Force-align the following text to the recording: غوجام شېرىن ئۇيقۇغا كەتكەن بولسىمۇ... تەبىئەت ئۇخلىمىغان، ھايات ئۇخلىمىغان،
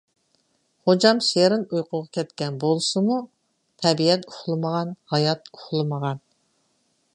غوجام 0.89 1.19
شېرىن 1.25 1.65
ئۇيقۇغا 1.75 2.09
كەتكەن 2.17 2.57
بولسىمۇ... 2.63 3.19
تەبىئەت 3.85 4.27
ئۇخلىمىغان، 4.31 4.97
ھايات 5.15 5.55
ئۇخلىمىغان، 5.57 6.27